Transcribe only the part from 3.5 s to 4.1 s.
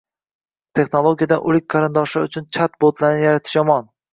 yomon